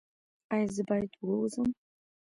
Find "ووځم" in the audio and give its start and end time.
1.17-1.67